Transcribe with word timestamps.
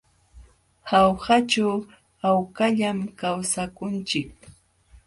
Jaujaćhu 0.89 1.67
hawkallam 2.21 2.99
kawsakunchik. 3.19 4.29